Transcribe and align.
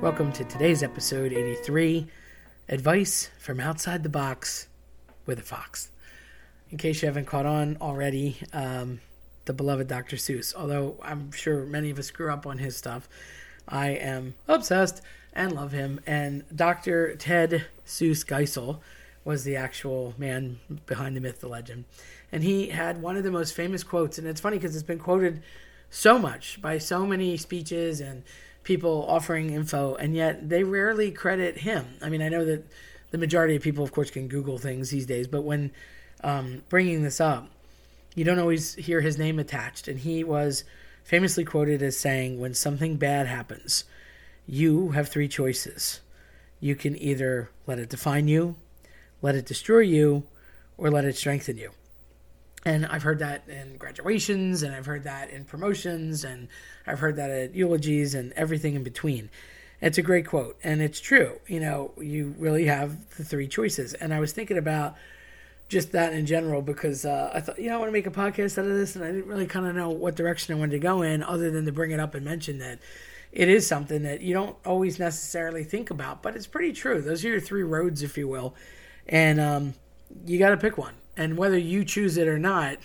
Welcome 0.00 0.30
to 0.34 0.44
today's 0.44 0.84
episode 0.84 1.32
83 1.32 2.06
Advice 2.68 3.30
from 3.36 3.58
Outside 3.58 4.04
the 4.04 4.08
Box 4.08 4.68
with 5.26 5.40
a 5.40 5.42
Fox. 5.42 5.90
In 6.70 6.78
case 6.78 7.02
you 7.02 7.06
haven't 7.06 7.24
caught 7.24 7.46
on 7.46 7.76
already, 7.80 8.36
um, 8.52 9.00
the 9.46 9.52
beloved 9.52 9.88
Dr. 9.88 10.14
Seuss, 10.14 10.54
although 10.54 11.00
I'm 11.02 11.32
sure 11.32 11.66
many 11.66 11.90
of 11.90 11.98
us 11.98 12.12
grew 12.12 12.32
up 12.32 12.46
on 12.46 12.58
his 12.58 12.76
stuff, 12.76 13.08
I 13.66 13.88
am 13.88 14.34
obsessed 14.46 15.02
and 15.32 15.50
love 15.50 15.72
him. 15.72 15.98
And 16.06 16.44
Dr. 16.54 17.16
Ted 17.16 17.66
Seuss 17.84 18.24
Geisel 18.24 18.78
was 19.24 19.42
the 19.42 19.56
actual 19.56 20.14
man 20.16 20.60
behind 20.86 21.16
the 21.16 21.20
myth, 21.20 21.40
the 21.40 21.48
legend. 21.48 21.86
And 22.30 22.44
he 22.44 22.68
had 22.68 23.02
one 23.02 23.16
of 23.16 23.24
the 23.24 23.32
most 23.32 23.52
famous 23.52 23.82
quotes, 23.82 24.16
and 24.16 24.28
it's 24.28 24.40
funny 24.40 24.58
because 24.58 24.76
it's 24.76 24.84
been 24.84 25.00
quoted 25.00 25.42
so 25.90 26.20
much 26.20 26.62
by 26.62 26.78
so 26.78 27.04
many 27.04 27.36
speeches 27.36 28.00
and 28.00 28.22
people 28.68 29.06
offering 29.08 29.48
info, 29.50 29.94
and 29.94 30.14
yet 30.14 30.46
they 30.46 30.62
rarely 30.62 31.10
credit 31.10 31.56
him. 31.56 31.86
I 32.02 32.10
mean, 32.10 32.20
I 32.20 32.28
know 32.28 32.44
that 32.44 32.64
the 33.10 33.16
majority 33.16 33.56
of 33.56 33.62
people, 33.62 33.82
of 33.82 33.92
course, 33.92 34.10
can 34.10 34.28
Google 34.28 34.58
things 34.58 34.90
these 34.90 35.06
days, 35.06 35.26
but 35.26 35.42
when 35.42 35.72
um, 36.22 36.62
bringing 36.68 37.02
this 37.02 37.18
up, 37.18 37.48
you 38.14 38.24
don't 38.24 38.38
always 38.38 38.74
hear 38.74 39.00
his 39.00 39.16
name 39.16 39.38
attached. 39.38 39.88
And 39.88 39.98
he 39.98 40.22
was 40.22 40.64
famously 41.02 41.46
quoted 41.46 41.80
as 41.82 41.98
saying, 41.98 42.38
When 42.38 42.52
something 42.52 42.98
bad 42.98 43.26
happens, 43.26 43.84
you 44.46 44.90
have 44.90 45.08
three 45.08 45.28
choices. 45.28 46.00
You 46.60 46.76
can 46.76 46.94
either 47.00 47.48
let 47.66 47.78
it 47.78 47.88
define 47.88 48.28
you, 48.28 48.56
let 49.22 49.34
it 49.34 49.46
destroy 49.46 49.80
you, 49.80 50.24
or 50.76 50.90
let 50.90 51.06
it 51.06 51.16
strengthen 51.16 51.56
you. 51.56 51.70
And 52.68 52.84
I've 52.84 53.02
heard 53.02 53.20
that 53.20 53.48
in 53.48 53.78
graduations, 53.78 54.62
and 54.62 54.74
I've 54.74 54.84
heard 54.84 55.04
that 55.04 55.30
in 55.30 55.46
promotions, 55.46 56.22
and 56.22 56.48
I've 56.86 56.98
heard 56.98 57.16
that 57.16 57.30
at 57.30 57.54
eulogies 57.54 58.14
and 58.14 58.30
everything 58.34 58.74
in 58.74 58.82
between. 58.82 59.30
It's 59.80 59.96
a 59.96 60.02
great 60.02 60.26
quote, 60.26 60.58
and 60.62 60.82
it's 60.82 61.00
true. 61.00 61.40
You 61.46 61.60
know, 61.60 61.92
you 61.98 62.34
really 62.38 62.66
have 62.66 63.16
the 63.16 63.24
three 63.24 63.48
choices. 63.48 63.94
And 63.94 64.12
I 64.12 64.20
was 64.20 64.32
thinking 64.32 64.58
about 64.58 64.96
just 65.70 65.92
that 65.92 66.12
in 66.12 66.26
general 66.26 66.60
because 66.60 67.06
uh, 67.06 67.30
I 67.32 67.40
thought, 67.40 67.58
you 67.58 67.70
know, 67.70 67.76
I 67.76 67.78
want 67.78 67.88
to 67.88 67.92
make 67.92 68.06
a 68.06 68.10
podcast 68.10 68.58
out 68.58 68.66
of 68.66 68.76
this, 68.76 68.96
and 68.96 69.02
I 69.02 69.12
didn't 69.12 69.28
really 69.28 69.46
kind 69.46 69.64
of 69.64 69.74
know 69.74 69.88
what 69.88 70.14
direction 70.14 70.54
I 70.54 70.58
wanted 70.58 70.72
to 70.72 70.78
go 70.78 71.00
in, 71.00 71.22
other 71.22 71.50
than 71.50 71.64
to 71.64 71.72
bring 71.72 71.92
it 71.92 72.00
up 72.00 72.14
and 72.14 72.22
mention 72.22 72.58
that 72.58 72.80
it 73.32 73.48
is 73.48 73.66
something 73.66 74.02
that 74.02 74.20
you 74.20 74.34
don't 74.34 74.56
always 74.66 74.98
necessarily 74.98 75.64
think 75.64 75.88
about, 75.88 76.22
but 76.22 76.36
it's 76.36 76.46
pretty 76.46 76.74
true. 76.74 77.00
Those 77.00 77.24
are 77.24 77.28
your 77.28 77.40
three 77.40 77.62
roads, 77.62 78.02
if 78.02 78.18
you 78.18 78.28
will, 78.28 78.54
and 79.08 79.40
um, 79.40 79.74
you 80.26 80.38
got 80.38 80.50
to 80.50 80.58
pick 80.58 80.76
one 80.76 80.92
and 81.18 81.36
whether 81.36 81.58
you 81.58 81.84
choose 81.84 82.16
it 82.16 82.28
or 82.28 82.38
not, 82.38 82.78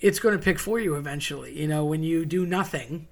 it's 0.00 0.18
going 0.18 0.36
to 0.36 0.44
pick 0.44 0.58
for 0.58 0.78
you 0.78 0.94
eventually. 0.94 1.58
You 1.58 1.66
know, 1.66 1.84
when 1.84 2.02
you 2.02 2.26
do 2.26 2.44
nothing, 2.44 3.08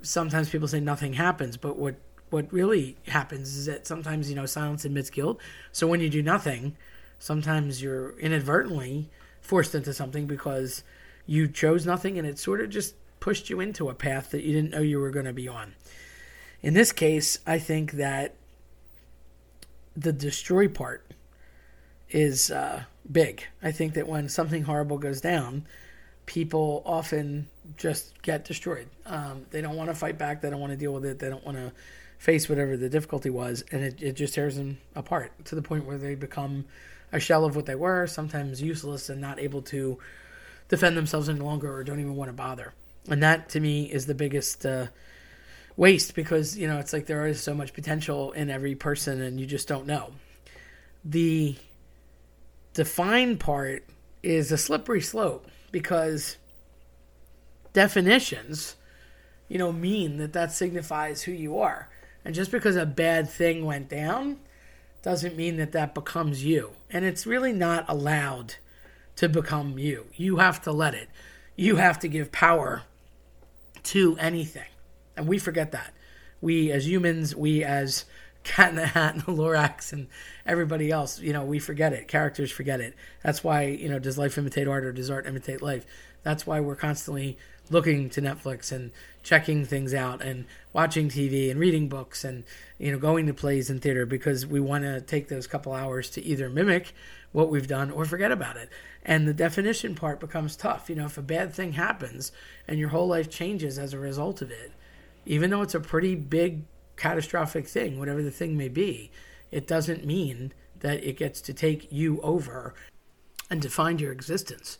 sometimes 0.00 0.48
people 0.48 0.66
say 0.66 0.80
nothing 0.80 1.12
happens, 1.12 1.56
but 1.56 1.78
what 1.78 1.96
what 2.30 2.52
really 2.52 2.96
happens 3.06 3.54
is 3.54 3.66
that 3.66 3.86
sometimes 3.86 4.28
you 4.28 4.34
know 4.34 4.46
silence 4.46 4.84
admits 4.84 5.10
guilt. 5.10 5.38
So 5.70 5.86
when 5.86 6.00
you 6.00 6.08
do 6.08 6.22
nothing, 6.22 6.74
sometimes 7.18 7.82
you're 7.82 8.18
inadvertently 8.18 9.10
forced 9.40 9.74
into 9.74 9.92
something 9.92 10.26
because 10.26 10.82
you 11.26 11.46
chose 11.46 11.84
nothing 11.84 12.18
and 12.18 12.26
it 12.26 12.38
sort 12.38 12.62
of 12.62 12.70
just 12.70 12.94
pushed 13.20 13.50
you 13.50 13.60
into 13.60 13.90
a 13.90 13.94
path 13.94 14.30
that 14.30 14.42
you 14.42 14.54
didn't 14.54 14.70
know 14.70 14.80
you 14.80 14.98
were 14.98 15.10
going 15.10 15.26
to 15.26 15.32
be 15.34 15.48
on. 15.48 15.74
In 16.62 16.72
this 16.72 16.92
case, 16.92 17.38
I 17.46 17.58
think 17.58 17.92
that 17.92 18.34
the 19.94 20.12
destroy 20.12 20.66
part 20.66 21.04
is 22.14 22.50
uh, 22.52 22.84
big. 23.10 23.44
I 23.62 23.72
think 23.72 23.94
that 23.94 24.06
when 24.06 24.28
something 24.28 24.62
horrible 24.62 24.98
goes 24.98 25.20
down, 25.20 25.66
people 26.26 26.82
often 26.86 27.48
just 27.76 28.22
get 28.22 28.44
destroyed. 28.44 28.86
Um, 29.04 29.44
they 29.50 29.60
don't 29.60 29.76
want 29.76 29.90
to 29.90 29.94
fight 29.94 30.16
back. 30.16 30.40
They 30.40 30.48
don't 30.48 30.60
want 30.60 30.72
to 30.72 30.78
deal 30.78 30.94
with 30.94 31.04
it. 31.04 31.18
They 31.18 31.28
don't 31.28 31.44
want 31.44 31.58
to 31.58 31.72
face 32.18 32.48
whatever 32.48 32.76
the 32.76 32.88
difficulty 32.88 33.30
was, 33.30 33.64
and 33.72 33.82
it, 33.82 34.00
it 34.00 34.12
just 34.12 34.34
tears 34.34 34.56
them 34.56 34.78
apart 34.94 35.32
to 35.46 35.56
the 35.56 35.60
point 35.60 35.84
where 35.84 35.98
they 35.98 36.14
become 36.14 36.64
a 37.12 37.18
shell 37.18 37.44
of 37.44 37.56
what 37.56 37.66
they 37.66 37.74
were, 37.74 38.06
sometimes 38.06 38.62
useless 38.62 39.08
and 39.08 39.20
not 39.20 39.38
able 39.38 39.62
to 39.62 39.98
defend 40.68 40.96
themselves 40.96 41.28
any 41.28 41.40
longer 41.40 41.74
or 41.74 41.84
don't 41.84 42.00
even 42.00 42.14
want 42.14 42.28
to 42.28 42.32
bother. 42.32 42.72
And 43.08 43.22
that 43.22 43.50
to 43.50 43.60
me 43.60 43.84
is 43.84 44.06
the 44.06 44.14
biggest 44.14 44.64
uh, 44.64 44.86
waste 45.76 46.14
because, 46.14 46.56
you 46.56 46.66
know, 46.66 46.78
it's 46.78 46.92
like 46.92 47.06
there 47.06 47.26
is 47.26 47.42
so 47.42 47.54
much 47.54 47.74
potential 47.74 48.32
in 48.32 48.50
every 48.50 48.74
person 48.74 49.20
and 49.20 49.38
you 49.38 49.46
just 49.46 49.68
don't 49.68 49.86
know. 49.86 50.12
The 51.04 51.56
define 52.74 53.38
part 53.38 53.84
is 54.22 54.52
a 54.52 54.58
slippery 54.58 55.00
slope 55.00 55.46
because 55.72 56.36
definitions, 57.72 58.76
you 59.48 59.58
know, 59.58 59.72
mean 59.72 60.18
that 60.18 60.32
that 60.32 60.52
signifies 60.52 61.22
who 61.22 61.32
you 61.32 61.58
are. 61.58 61.88
And 62.24 62.34
just 62.34 62.50
because 62.50 62.76
a 62.76 62.86
bad 62.86 63.28
thing 63.28 63.64
went 63.64 63.88
down 63.88 64.38
doesn't 65.02 65.36
mean 65.36 65.56
that 65.58 65.72
that 65.72 65.94
becomes 65.94 66.44
you. 66.44 66.72
And 66.90 67.04
it's 67.04 67.26
really 67.26 67.52
not 67.52 67.84
allowed 67.88 68.54
to 69.16 69.28
become 69.28 69.78
you. 69.78 70.06
You 70.14 70.36
have 70.36 70.62
to 70.62 70.72
let 70.72 70.94
it. 70.94 71.08
You 71.56 71.76
have 71.76 71.98
to 72.00 72.08
give 72.08 72.32
power 72.32 72.82
to 73.84 74.16
anything. 74.18 74.68
And 75.16 75.28
we 75.28 75.38
forget 75.38 75.72
that. 75.72 75.92
We 76.40 76.72
as 76.72 76.88
humans, 76.88 77.36
we 77.36 77.62
as 77.62 78.06
Cat 78.44 78.70
in 78.70 78.76
the 78.76 78.86
Hat 78.86 79.14
and 79.14 79.22
the 79.22 79.32
Lorax 79.32 79.92
and 79.92 80.06
everybody 80.46 80.90
else, 80.90 81.18
you 81.18 81.32
know, 81.32 81.44
we 81.44 81.58
forget 81.58 81.92
it. 81.92 82.06
Characters 82.08 82.52
forget 82.52 82.80
it. 82.80 82.94
That's 83.22 83.42
why, 83.42 83.64
you 83.64 83.88
know, 83.88 83.98
does 83.98 84.18
life 84.18 84.38
imitate 84.38 84.68
art 84.68 84.84
or 84.84 84.92
does 84.92 85.10
art 85.10 85.26
imitate 85.26 85.62
life? 85.62 85.86
That's 86.22 86.46
why 86.46 86.60
we're 86.60 86.76
constantly 86.76 87.38
looking 87.70 88.10
to 88.10 88.20
Netflix 88.20 88.70
and 88.70 88.90
checking 89.22 89.64
things 89.64 89.94
out 89.94 90.20
and 90.20 90.44
watching 90.72 91.08
TV 91.08 91.50
and 91.50 91.58
reading 91.58 91.88
books 91.88 92.22
and, 92.22 92.44
you 92.78 92.92
know, 92.92 92.98
going 92.98 93.26
to 93.26 93.34
plays 93.34 93.70
and 93.70 93.80
theater 93.80 94.04
because 94.04 94.46
we 94.46 94.60
want 94.60 94.84
to 94.84 95.00
take 95.00 95.28
those 95.28 95.46
couple 95.46 95.72
hours 95.72 96.10
to 96.10 96.22
either 96.22 96.50
mimic 96.50 96.92
what 97.32 97.50
we've 97.50 97.66
done 97.66 97.90
or 97.90 98.04
forget 98.04 98.30
about 98.30 98.56
it. 98.56 98.68
And 99.02 99.26
the 99.26 99.34
definition 99.34 99.94
part 99.94 100.20
becomes 100.20 100.56
tough. 100.56 100.90
You 100.90 100.96
know, 100.96 101.06
if 101.06 101.16
a 101.16 101.22
bad 101.22 101.54
thing 101.54 101.72
happens 101.72 102.30
and 102.68 102.78
your 102.78 102.90
whole 102.90 103.08
life 103.08 103.30
changes 103.30 103.78
as 103.78 103.94
a 103.94 103.98
result 103.98 104.42
of 104.42 104.50
it, 104.50 104.72
even 105.26 105.50
though 105.50 105.62
it's 105.62 105.74
a 105.74 105.80
pretty 105.80 106.14
big 106.14 106.62
catastrophic 106.96 107.66
thing, 107.66 107.98
whatever 107.98 108.22
the 108.22 108.30
thing 108.30 108.56
may 108.56 108.68
be, 108.68 109.10
it 109.50 109.66
doesn't 109.66 110.04
mean 110.04 110.52
that 110.80 111.04
it 111.04 111.16
gets 111.16 111.40
to 111.42 111.54
take 111.54 111.90
you 111.90 112.20
over 112.20 112.74
and 113.50 113.60
define 113.60 113.98
your 113.98 114.12
existence. 114.12 114.78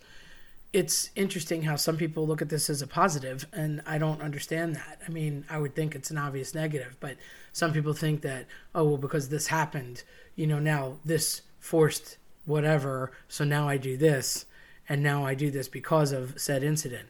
It's 0.73 1.11
interesting 1.15 1.63
how 1.63 1.77
some 1.77 1.97
people 1.97 2.27
look 2.27 2.43
at 2.43 2.49
this 2.49 2.69
as 2.69 2.83
a 2.83 2.87
positive, 2.87 3.47
and 3.53 3.81
I 3.87 3.99
don't 3.99 4.21
understand 4.21 4.75
that. 4.75 5.01
I 5.07 5.11
mean, 5.11 5.45
I 5.49 5.59
would 5.59 5.77
think 5.77 5.95
it's 5.95 6.11
an 6.11 6.19
obvious 6.19 6.55
negative, 6.55 6.97
but 6.99 7.17
some 7.53 7.73
people 7.73 7.93
think 7.93 8.23
that, 8.23 8.47
oh, 8.75 8.85
well, 8.85 8.97
because 8.97 9.29
this 9.29 9.47
happened, 9.47 10.03
you 10.35 10.47
know, 10.47 10.59
now 10.59 10.97
this 11.05 11.43
forced 11.61 12.17
whatever, 12.45 13.13
so 13.29 13.45
now 13.45 13.69
I 13.69 13.77
do 13.77 13.97
this, 13.97 14.47
and 14.89 15.03
now 15.03 15.25
I 15.25 15.35
do 15.35 15.51
this 15.51 15.69
because 15.69 16.11
of 16.11 16.39
said 16.41 16.65
incident 16.65 17.09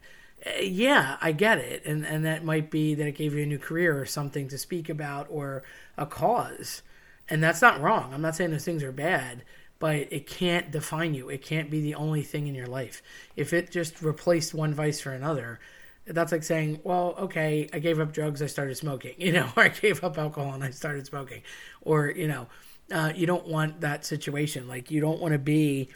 yeah, 0.60 1.16
I 1.21 1.32
get 1.32 1.59
it, 1.59 1.84
and 1.87 2.05
and 2.06 2.25
that 2.25 2.44
might 2.44 2.71
be 2.71 2.94
that 2.94 3.06
it 3.06 3.16
gave 3.16 3.34
you 3.34 3.43
a 3.43 3.47
new 3.47 3.59
career 3.59 3.99
or 3.99 4.06
something 4.06 4.49
to 4.49 4.59
speak 4.59 4.88
about 4.88 5.27
or 5.31 5.62
a 5.97 6.06
cause, 6.06 6.82
and 7.28 7.43
that's 7.43 7.62
not 7.62 7.81
wrong. 7.81 8.12
I'm 8.12 8.22
not 8.22 8.37
saying 8.37 8.50
those 8.50 8.65
things 8.65 8.83
are 8.83 8.93
bad, 8.93 9.43
but 9.78 10.12
it 10.12 10.27
can't 10.27 10.71
define 10.71 11.15
you. 11.15 11.28
It 11.28 11.43
can't 11.43 11.71
be 11.71 11.81
the 11.81 11.94
only 11.94 12.22
thing 12.22 12.47
in 12.47 12.54
your 12.54 12.66
life. 12.66 13.03
If 13.37 13.53
it 13.53 13.71
just 13.71 14.03
replaced 14.03 14.54
one 14.54 14.75
vice 14.75 15.00
for 15.00 15.12
another, 15.12 15.60
that's 16.06 16.33
like 16.33 16.43
saying, 16.43 16.81
well, 16.84 17.15
okay, 17.19 17.69
I 17.72 17.78
gave 17.78 17.99
up 17.99 18.12
drugs, 18.12 18.43
I 18.43 18.47
started 18.47 18.77
smoking, 18.77 19.15
you 19.19 19.33
know, 19.33 19.50
or 19.56 19.65
I 19.65 19.69
gave 19.69 20.04
up 20.04 20.19
alcohol 20.19 20.53
and 20.53 20.65
I 20.65 20.71
started 20.71 21.06
smoking, 21.06 21.43
or 21.83 22.10
you 22.10 22.28
know, 22.28 22.47
uh, 22.93 23.13
you 23.15 23.27
don't 23.27 23.47
want 23.47 23.80
that 23.80 24.04
situation. 24.04 24.68
Like 24.68 24.91
you 24.91 25.01
don't 25.01 25.21
want 25.21 25.33
to 25.33 25.39
be 25.39 25.89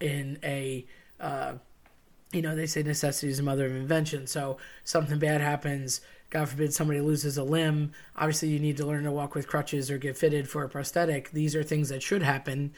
in 0.00 0.38
a 0.42 0.86
uh, 1.20 1.54
you 2.32 2.42
know, 2.42 2.54
they 2.56 2.66
say 2.66 2.82
necessity 2.82 3.28
is 3.28 3.36
the 3.36 3.42
mother 3.42 3.66
of 3.66 3.76
invention. 3.76 4.26
So 4.26 4.56
something 4.84 5.18
bad 5.18 5.40
happens, 5.40 6.00
God 6.32 6.48
forbid 6.48 6.72
somebody 6.72 7.00
loses 7.00 7.36
a 7.36 7.44
limb. 7.44 7.92
Obviously, 8.16 8.48
you 8.48 8.58
need 8.58 8.78
to 8.78 8.86
learn 8.86 9.04
to 9.04 9.12
walk 9.12 9.34
with 9.34 9.46
crutches 9.46 9.90
or 9.90 9.98
get 9.98 10.16
fitted 10.16 10.48
for 10.48 10.64
a 10.64 10.68
prosthetic. 10.68 11.30
These 11.30 11.54
are 11.54 11.62
things 11.62 11.90
that 11.90 12.02
should 12.02 12.22
happen 12.22 12.72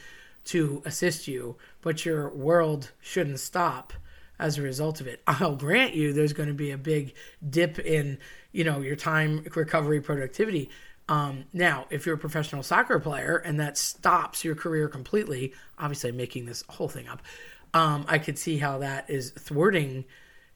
to 0.45 0.81
assist 0.85 1.25
you, 1.25 1.55
but 1.81 2.05
your 2.05 2.29
world 2.29 2.91
shouldn't 2.99 3.39
stop 3.39 3.93
as 4.37 4.57
a 4.57 4.61
result 4.61 4.99
of 4.99 5.07
it. 5.07 5.21
I'll 5.27 5.55
grant 5.55 5.95
you 5.95 6.11
there's 6.11 6.33
going 6.33 6.49
to 6.49 6.53
be 6.53 6.71
a 6.71 6.77
big 6.77 7.13
dip 7.49 7.79
in, 7.79 8.17
you 8.51 8.65
know, 8.65 8.81
your 8.81 8.97
time 8.97 9.45
recovery 9.55 10.01
productivity. 10.01 10.69
Um, 11.07 11.45
now, 11.53 11.85
if 11.89 12.05
you're 12.05 12.15
a 12.15 12.19
professional 12.19 12.61
soccer 12.61 12.99
player 12.99 13.37
and 13.37 13.57
that 13.61 13.77
stops 13.77 14.43
your 14.43 14.55
career 14.55 14.89
completely, 14.89 15.53
obviously 15.79 16.09
I'm 16.09 16.17
making 16.17 16.45
this 16.45 16.63
whole 16.67 16.89
thing 16.89 17.07
up 17.07 17.21
um, 17.75 18.05
I 18.07 18.19
could 18.19 18.39
see 18.39 18.57
how 18.57 18.79
that 18.79 19.09
is 19.09 19.31
thwarting 19.31 20.05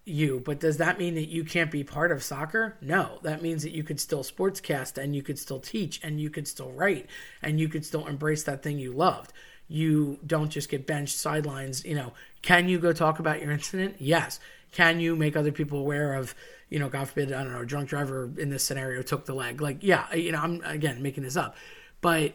you. 0.06 0.42
But 0.44 0.62
does 0.62 0.78
that 0.78 0.98
mean 0.98 1.16
that 1.16 1.28
you 1.28 1.44
can't 1.44 1.70
be 1.70 1.84
part 1.84 2.14
of 2.14 2.24
soccer? 2.24 2.78
No, 2.82 3.20
that 3.24 3.42
means 3.42 3.62
that 3.64 3.76
you 3.76 3.84
could 3.84 4.00
still 4.00 4.24
sportscast 4.24 4.98
and 4.98 5.14
you 5.14 5.22
could 5.22 5.38
still 5.38 5.60
teach 5.60 6.00
and 6.02 6.20
you 6.20 6.30
could 6.30 6.48
still 6.48 6.72
write 6.72 7.08
and 7.44 7.60
you 7.60 7.68
could 7.68 7.86
still 7.86 8.08
embrace 8.08 8.44
that 8.44 8.64
thing 8.64 8.80
you 8.80 8.94
loved. 8.94 9.34
You 9.68 10.18
don't 10.26 10.50
just 10.50 10.70
get 10.70 10.88
benched 10.88 11.18
sidelines. 11.18 11.84
You 11.84 11.96
know, 11.96 12.14
can 12.42 12.70
you 12.70 12.80
go 12.80 12.94
talk 12.94 13.20
about 13.20 13.42
your 13.42 13.52
incident? 13.52 13.98
Yes. 14.00 14.40
Can 14.72 15.02
you 15.02 15.18
make 15.18 15.36
other 15.36 15.52
people 15.52 15.80
aware 15.80 16.14
of, 16.14 16.34
you 16.70 16.80
know, 16.80 16.88
God 16.88 17.10
forbid, 17.10 17.34
I 17.34 17.44
don't 17.44 17.52
know, 17.52 17.62
a 17.62 17.66
drunk 17.66 17.90
driver 17.90 18.32
in 18.38 18.50
this 18.50 18.64
scenario 18.64 19.02
took 19.02 19.26
the 19.26 19.36
leg? 19.36 19.60
Like, 19.60 19.80
yeah, 19.82 20.14
you 20.16 20.32
know, 20.32 20.40
I'm 20.40 20.62
again 20.64 21.04
making 21.04 21.24
this 21.24 21.36
up, 21.36 21.58
but 22.00 22.34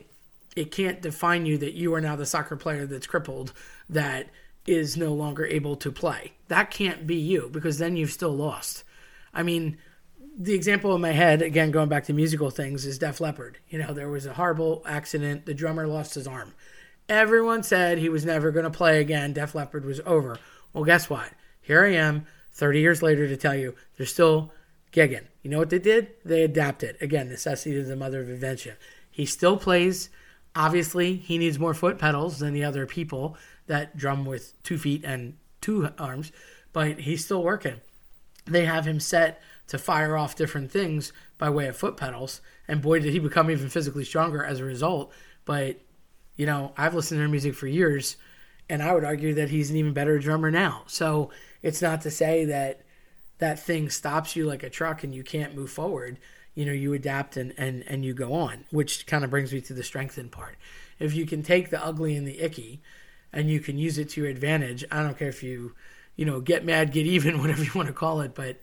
it 0.54 0.70
can't 0.70 1.00
define 1.00 1.46
you 1.46 1.56
that 1.58 1.72
you 1.72 1.94
are 1.94 2.00
now 2.02 2.16
the 2.16 2.26
soccer 2.26 2.56
player 2.56 2.86
that's 2.86 3.06
crippled 3.06 3.52
that 3.88 4.28
is 4.66 4.96
no 4.96 5.12
longer 5.12 5.44
able 5.46 5.76
to 5.76 5.92
play. 5.92 6.32
That 6.48 6.70
can't 6.70 7.06
be 7.06 7.16
you 7.16 7.48
because 7.52 7.78
then 7.78 7.96
you've 7.96 8.12
still 8.12 8.34
lost. 8.34 8.84
I 9.32 9.42
mean, 9.42 9.76
the 10.38 10.54
example 10.54 10.94
in 10.94 11.00
my 11.00 11.12
head, 11.12 11.42
again, 11.42 11.70
going 11.70 11.88
back 11.88 12.04
to 12.04 12.12
musical 12.12 12.50
things, 12.50 12.84
is 12.84 12.98
Def 12.98 13.20
Leppard. 13.20 13.58
You 13.68 13.78
know, 13.78 13.92
there 13.92 14.08
was 14.08 14.26
a 14.26 14.34
horrible 14.34 14.82
accident. 14.86 15.46
The 15.46 15.54
drummer 15.54 15.86
lost 15.86 16.14
his 16.14 16.26
arm. 16.26 16.54
Everyone 17.08 17.62
said 17.62 17.98
he 17.98 18.08
was 18.08 18.24
never 18.24 18.50
going 18.50 18.64
to 18.64 18.70
play 18.70 19.00
again. 19.00 19.32
Def 19.32 19.54
Leppard 19.54 19.84
was 19.84 20.00
over. 20.06 20.38
Well, 20.72 20.84
guess 20.84 21.10
what? 21.10 21.30
Here 21.60 21.84
I 21.84 21.92
am, 21.92 22.26
30 22.52 22.80
years 22.80 23.02
later, 23.02 23.28
to 23.28 23.36
tell 23.36 23.54
you 23.54 23.74
they're 23.96 24.06
still 24.06 24.52
gigging. 24.92 25.24
You 25.42 25.50
know 25.50 25.58
what 25.58 25.70
they 25.70 25.78
did? 25.78 26.10
They 26.24 26.42
adapted. 26.42 26.96
Again, 27.00 27.28
necessity 27.28 27.76
is 27.76 27.88
the 27.88 27.96
mother 27.96 28.20
of 28.20 28.30
invention. 28.30 28.76
He 29.10 29.26
still 29.26 29.56
plays. 29.56 30.08
Obviously, 30.56 31.16
he 31.16 31.36
needs 31.36 31.58
more 31.58 31.74
foot 31.74 31.98
pedals 31.98 32.38
than 32.38 32.54
the 32.54 32.64
other 32.64 32.86
people 32.86 33.36
that 33.66 33.96
drum 33.96 34.24
with 34.24 34.60
two 34.62 34.78
feet 34.78 35.04
and 35.04 35.36
two 35.60 35.88
arms, 35.98 36.32
but 36.72 37.00
he's 37.00 37.24
still 37.24 37.42
working. 37.42 37.80
They 38.44 38.66
have 38.66 38.86
him 38.86 39.00
set 39.00 39.40
to 39.68 39.78
fire 39.78 40.16
off 40.16 40.36
different 40.36 40.70
things 40.70 41.12
by 41.38 41.48
way 41.50 41.66
of 41.66 41.76
foot 41.76 41.96
pedals. 41.96 42.40
And 42.68 42.82
boy, 42.82 43.00
did 43.00 43.12
he 43.12 43.18
become 43.18 43.50
even 43.50 43.68
physically 43.68 44.04
stronger 44.04 44.44
as 44.44 44.60
a 44.60 44.64
result. 44.64 45.12
But, 45.44 45.80
you 46.36 46.46
know, 46.46 46.72
I've 46.76 46.94
listened 46.94 47.16
to 47.16 47.20
their 47.20 47.28
music 47.28 47.54
for 47.54 47.66
years, 47.66 48.16
and 48.68 48.82
I 48.82 48.94
would 48.94 49.04
argue 49.04 49.34
that 49.34 49.50
he's 49.50 49.70
an 49.70 49.76
even 49.76 49.92
better 49.92 50.18
drummer 50.18 50.50
now. 50.50 50.82
So 50.86 51.30
it's 51.62 51.82
not 51.82 52.02
to 52.02 52.10
say 52.10 52.44
that 52.46 52.82
that 53.38 53.58
thing 53.58 53.90
stops 53.90 54.36
you 54.36 54.46
like 54.46 54.62
a 54.62 54.70
truck 54.70 55.04
and 55.04 55.14
you 55.14 55.24
can't 55.24 55.54
move 55.54 55.70
forward. 55.70 56.18
You 56.54 56.66
know, 56.66 56.72
you 56.72 56.92
adapt 56.92 57.36
and, 57.36 57.52
and, 57.56 57.84
and 57.86 58.04
you 58.04 58.14
go 58.14 58.32
on, 58.34 58.64
which 58.70 59.06
kind 59.06 59.24
of 59.24 59.30
brings 59.30 59.52
me 59.52 59.60
to 59.62 59.74
the 59.74 59.82
strengthen 59.82 60.28
part. 60.28 60.56
If 60.98 61.14
you 61.14 61.26
can 61.26 61.42
take 61.42 61.70
the 61.70 61.84
ugly 61.84 62.16
and 62.16 62.26
the 62.26 62.40
icky 62.40 62.80
and 63.34 63.50
you 63.50 63.60
can 63.60 63.76
use 63.76 63.98
it 63.98 64.08
to 64.10 64.20
your 64.22 64.30
advantage, 64.30 64.84
I 64.90 65.02
don't 65.02 65.18
care 65.18 65.28
if 65.28 65.42
you, 65.42 65.74
you 66.16 66.24
know, 66.24 66.40
get 66.40 66.64
mad, 66.64 66.92
get 66.92 67.06
even, 67.06 67.38
whatever 67.40 67.62
you 67.62 67.72
want 67.74 67.88
to 67.88 67.92
call 67.92 68.20
it, 68.20 68.34
but 68.34 68.60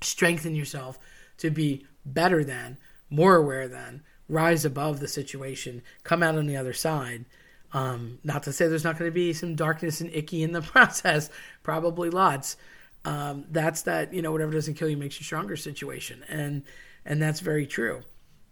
strengthen 0.00 0.54
yourself 0.54 0.98
to 1.38 1.50
be 1.50 1.84
better 2.06 2.44
than, 2.44 2.78
more 3.10 3.36
aware 3.36 3.68
than, 3.68 4.02
rise 4.28 4.64
above 4.64 5.00
the 5.00 5.08
situation, 5.08 5.82
come 6.04 6.22
out 6.22 6.36
on 6.36 6.46
the 6.46 6.56
other 6.56 6.72
side. 6.72 7.24
Um, 7.72 8.18
not 8.24 8.44
to 8.44 8.52
say 8.52 8.68
there's 8.68 8.84
not 8.84 8.98
going 8.98 9.10
to 9.10 9.14
be 9.14 9.32
some 9.32 9.54
darkness 9.54 10.00
and 10.00 10.14
icky 10.14 10.42
in 10.42 10.52
the 10.52 10.62
process, 10.62 11.28
probably 11.62 12.08
lots. 12.08 12.56
Um, 13.04 13.44
that's 13.50 13.82
that 13.82 14.12
you 14.12 14.22
know 14.22 14.32
whatever 14.32 14.52
doesn't 14.52 14.74
kill 14.74 14.88
you 14.88 14.96
makes 14.96 15.18
you 15.18 15.24
stronger 15.24 15.56
situation, 15.56 16.24
and 16.28 16.62
and 17.04 17.22
that's 17.22 17.40
very 17.40 17.66
true. 17.66 18.02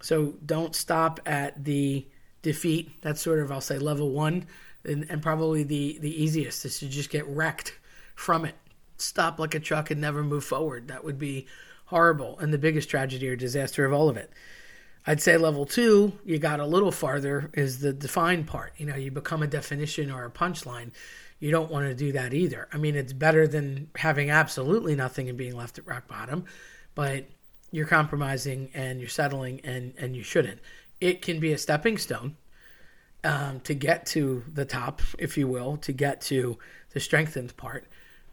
So 0.01 0.35
don't 0.45 0.75
stop 0.75 1.21
at 1.27 1.65
the 1.65 2.07
defeat. 2.43 3.01
That's 3.03 3.21
sort 3.21 3.41
of 3.41 3.51
I'll 3.51 3.61
say 3.61 3.79
level 3.79 4.11
one, 4.11 4.47
and, 4.87 5.07
and 5.11 5.23
probably 5.23 5.63
the 5.63 5.99
the 6.01 6.23
easiest 6.23 6.65
is 6.65 6.79
to 6.79 6.89
just 6.89 7.11
get 7.11 7.27
wrecked 7.27 7.79
from 8.15 8.45
it 8.45 8.55
stop 8.99 9.39
like 9.39 9.55
a 9.55 9.61
truck 9.61 9.91
and 9.91 10.01
never 10.01 10.23
move 10.23 10.45
forward. 10.45 10.89
That 10.89 11.05
would 11.05 11.19
be 11.19 11.47
horrible 11.87 12.39
and 12.39 12.53
the 12.53 12.59
biggest 12.59 12.89
tragedy 12.89 13.29
or 13.29 13.37
disaster 13.37 13.85
of 13.85 13.93
all 13.93 14.09
of 14.09 14.17
it. 14.17 14.33
I'd 15.07 15.23
say 15.23 15.37
level 15.37 15.67
two, 15.67 16.19
you 16.25 16.39
got 16.39 16.59
a 16.59 16.67
little 16.67 16.91
farther, 16.91 17.51
is 17.55 17.79
the 17.79 17.93
define 17.93 18.45
part. 18.45 18.73
You 18.77 18.87
know, 18.87 18.97
you 18.97 19.13
become 19.13 19.43
a 19.43 19.47
definition 19.47 20.11
or 20.11 20.25
a 20.25 20.31
punchline. 20.31 20.91
You 21.39 21.53
don't 21.53 21.71
want 21.71 21.87
to 21.87 21.95
do 21.95 22.13
that 22.13 22.35
either. 22.35 22.67
I 22.73 22.79
mean, 22.79 22.97
it's 22.97 23.13
better 23.13 23.47
than 23.47 23.89
having 23.95 24.31
absolutely 24.31 24.97
nothing 24.97 25.29
and 25.29 25.39
being 25.39 25.55
left 25.55 25.79
at 25.79 25.87
rock 25.87 26.09
bottom, 26.09 26.45
but 26.97 27.27
you're 27.71 27.87
compromising 27.87 28.71
and 28.75 28.99
you're 28.99 29.09
settling 29.09 29.61
and, 29.63 29.95
and 29.97 30.17
you 30.17 30.25
shouldn't. 30.25 30.61
It 31.01 31.23
can 31.23 31.39
be 31.39 31.53
a 31.53 31.59
stepping 31.59 31.99
stone 31.99 32.37
um, 33.27 33.61
to 33.61 33.75
get 33.75 34.07
to 34.07 34.45
the 34.53 34.65
top, 34.65 35.03
if 35.19 35.37
you 35.37 35.49
will, 35.49 35.77
to 35.79 35.93
get 35.93 36.21
to 36.23 36.59
the 36.93 37.01
strengthened 37.01 37.57
part 37.57 37.85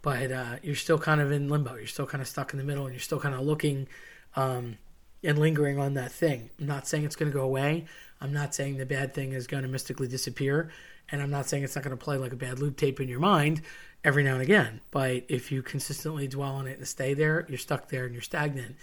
but 0.03 0.31
uh, 0.31 0.57
you're 0.61 0.75
still 0.75 0.99
kind 0.99 1.21
of 1.21 1.31
in 1.31 1.49
limbo. 1.49 1.75
You're 1.75 1.87
still 1.87 2.05
kind 2.05 2.21
of 2.21 2.27
stuck 2.27 2.53
in 2.53 2.59
the 2.59 2.65
middle, 2.65 2.85
and 2.85 2.93
you're 2.93 2.99
still 2.99 3.21
kind 3.21 3.33
of 3.33 3.41
looking 3.41 3.87
um, 4.35 4.77
and 5.23 5.39
lingering 5.39 5.79
on 5.79 5.95
that 5.95 6.11
thing. 6.11 6.51
I'm 6.59 6.67
not 6.67 6.87
saying 6.87 7.05
it's 7.05 7.15
going 7.15 7.31
to 7.31 7.35
go 7.35 7.43
away. 7.43 7.85
I'm 8.21 8.33
not 8.33 8.53
saying 8.53 8.77
the 8.77 8.85
bad 8.85 9.13
thing 9.13 9.31
is 9.31 9.47
going 9.47 9.63
to 9.63 9.69
mystically 9.69 10.09
disappear, 10.09 10.69
and 11.09 11.21
I'm 11.21 11.31
not 11.31 11.47
saying 11.47 11.63
it's 11.63 11.75
not 11.75 11.85
going 11.85 11.97
to 11.97 12.03
play 12.03 12.17
like 12.17 12.33
a 12.33 12.37
bad 12.37 12.59
loop 12.59 12.77
tape 12.77 12.99
in 12.99 13.07
your 13.07 13.21
mind 13.21 13.61
every 14.03 14.23
now 14.23 14.33
and 14.33 14.41
again. 14.41 14.81
But 14.91 15.23
if 15.29 15.53
you 15.53 15.63
consistently 15.63 16.27
dwell 16.27 16.55
on 16.55 16.67
it 16.67 16.77
and 16.77 16.87
stay 16.87 17.13
there, 17.13 17.45
you're 17.47 17.57
stuck 17.57 17.87
there 17.87 18.03
and 18.03 18.13
you're 18.13 18.21
stagnant. 18.21 18.75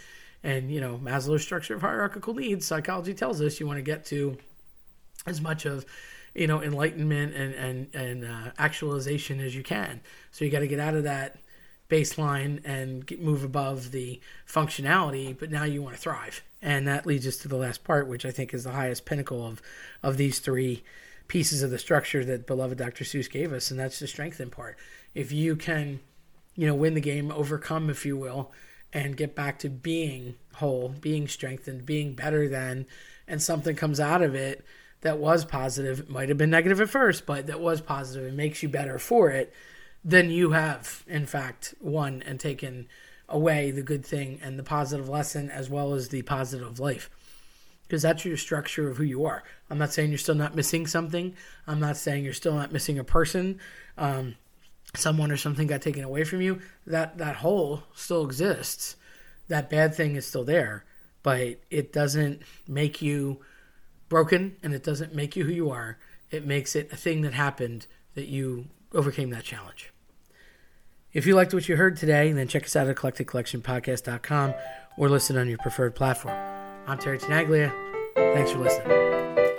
And 0.43 0.73
you 0.73 0.81
know 0.81 0.99
Maslow's 1.03 1.43
structure 1.43 1.75
of 1.75 1.83
hierarchical 1.83 2.33
needs, 2.33 2.67
psychology 2.67 3.13
tells 3.13 3.43
us 3.43 3.61
you 3.61 3.67
want 3.67 3.77
to 3.77 3.83
get 3.83 4.07
to 4.07 4.39
as 5.27 5.41
much 5.41 5.65
of 5.67 5.85
you 6.35 6.47
know 6.47 6.63
enlightenment 6.63 7.35
and 7.35 7.55
and 7.55 7.95
and 7.95 8.25
uh, 8.25 8.51
actualization 8.59 9.41
as 9.41 9.55
you 9.55 9.63
can. 9.63 10.01
So 10.31 10.45
you 10.45 10.51
got 10.51 10.61
to 10.61 10.69
get 10.69 10.81
out 10.81 10.95
of 10.95 11.05
that 11.05 11.37
baseline 11.89 12.61
and 12.65 13.05
get, 13.05 13.21
move 13.21 13.43
above 13.43 13.91
the 13.91 14.21
functionality. 14.47 15.37
But 15.39 15.51
now 15.51 15.65
you 15.65 15.83
want 15.83 15.97
to 15.97 16.01
thrive, 16.01 16.43
and 16.63 16.87
that 16.87 17.07
leads 17.07 17.27
us 17.27 17.37
to 17.39 17.49
the 17.49 17.57
last 17.57 17.85
part, 17.85 18.09
which 18.09 18.25
I 18.25 18.31
think 18.31 18.55
is 18.55 18.65
the 18.65 18.73
highest 18.73 19.05
pinnacle 19.05 19.47
of 19.47 19.61
of 20.03 20.17
these 20.17 20.39
three 20.39 20.83
pieces 21.29 21.63
of 21.63 21.71
the 21.71 21.79
structure 21.79 22.25
that 22.25 22.47
beloved 22.47 22.77
Dr. 22.79 23.05
Seuss 23.05 23.31
gave 23.31 23.53
us, 23.53 23.71
and 23.71 23.79
that's 23.79 24.01
the 24.01 24.07
strengthen 24.07 24.51
part. 24.51 24.77
If 25.15 25.31
you 25.31 25.55
can, 25.55 26.01
you 26.57 26.67
know, 26.67 26.75
win 26.75 26.95
the 26.95 27.01
game, 27.01 27.31
overcome, 27.31 27.89
if 27.89 28.05
you 28.05 28.17
will, 28.17 28.51
and 28.93 29.17
get 29.17 29.37
back 29.37 29.59
to 29.61 29.69
being 29.69 30.35
whole, 30.55 30.89
being 30.89 31.29
strengthened, 31.29 31.87
being 31.87 32.15
better 32.15 32.49
than, 32.49 32.87
and 33.29 33.41
something 33.41 33.77
comes 33.77 34.01
out 34.01 34.23
of 34.23 34.35
it 34.35 34.65
that 35.03 35.19
was 35.19 35.45
positive, 35.45 36.01
it 36.01 36.11
might 36.11 36.29
have 36.29 36.39
been 36.39 36.51
negative 36.51 36.81
at 36.81 36.91
first, 36.91 37.27
but 37.27 37.47
that 37.47 37.61
was 37.61 37.81
positive 37.81 38.27
and 38.27 38.37
makes 38.37 38.63
you 38.63 38.69
better 38.69 38.99
for 38.99 39.31
it, 39.31 39.53
then 40.05 40.31
you 40.31 40.51
have, 40.51 41.05
in 41.07 41.27
fact, 41.27 41.75
won 41.81 42.23
and 42.27 42.39
taken 42.39 42.87
away 43.29 43.71
the 43.71 43.83
good 43.83 44.05
thing 44.05 44.41
and 44.43 44.59
the 44.59 44.63
positive 44.63 45.09
lesson 45.09 45.51
as 45.51 45.71
well 45.71 45.95
as 45.95 46.09
the 46.09 46.23
positive 46.23 46.79
life. 46.79 47.09
Because 47.87 48.03
that's 48.03 48.25
your 48.25 48.37
structure 48.37 48.89
of 48.89 48.99
who 48.99 49.05
you 49.05 49.25
are. 49.25 49.43
I'm 49.69 49.79
not 49.79 49.93
saying 49.93 50.11
you're 50.11 50.19
still 50.19 50.35
not 50.35 50.55
missing 50.55 50.87
something. 50.87 51.35
I'm 51.67 51.81
not 51.81 51.97
saying 51.97 52.25
you're 52.25 52.33
still 52.35 52.55
not 52.55 52.73
missing 52.73 52.99
a 52.99 53.05
person, 53.05 53.59
um, 53.99 54.37
someone 54.95 55.33
or 55.33 55.37
something 55.37 55.67
got 55.67 55.83
taken 55.83 56.05
away 56.05 56.25
from 56.25 56.41
you. 56.41 56.61
That 56.87 57.19
that 57.19 57.37
hole 57.37 57.83
still 57.95 58.25
exists. 58.25 58.97
That 59.49 59.71
bad 59.71 59.95
thing 59.95 60.15
is 60.15 60.27
still 60.27 60.45
there, 60.45 60.85
but 61.25 61.59
it 61.71 61.93
doesn't 61.93 62.43
make 62.69 63.03
you 63.03 63.41
broken 64.11 64.57
and 64.63 64.75
it 64.75 64.85
doesn't 64.85 65.15
make 65.15 65.35
you 65.35 65.45
who 65.45 65.53
you 65.53 65.71
are. 65.71 65.97
It 66.31 66.45
makes 66.45 66.77
it 66.77 66.93
a 66.93 66.97
thing 66.97 67.23
that 67.23 67.33
happened 67.33 67.87
that 68.15 68.29
you 68.29 68.67
overcame 68.93 69.31
that 69.31 69.45
challenge. 69.45 69.91
If 71.15 71.27
you 71.27 71.35
liked 71.35 71.55
what 71.55 71.69
you 71.69 71.77
heard 71.77 71.97
today, 71.97 72.31
then 72.33 72.47
check 72.47 72.65
us 72.65 72.77
out 72.77 72.87
at 72.87 72.97
eclecticcollectionpodcast.com 72.97 74.55
or 74.99 75.09
listen 75.09 75.39
on 75.39 75.49
your 75.49 75.59
preferred 75.59 75.95
platform. 75.95 76.37
I'm 76.87 76.99
Terry 76.99 77.19
Tenaglia. 77.19 77.73
Thanks 78.15 78.53
for 78.53 78.59
listening. 78.59 79.50